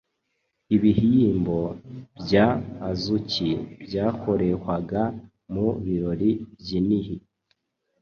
Ibihyimbo 0.75 1.59
bya 2.23 2.47
Azuki 2.89 3.49
byakorehwaga 3.85 5.01
mu 5.53 5.67
birori 5.83 6.29
byinhi 6.59 7.15